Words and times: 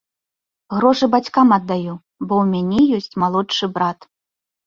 Грошы 0.75 1.05
бацькам 1.15 1.47
аддаю, 1.57 1.93
бо 2.27 2.33
ў 2.43 2.49
мяне 2.53 2.81
ёсць 3.01 3.17
малодшы 3.25 3.65
брат. 3.79 3.99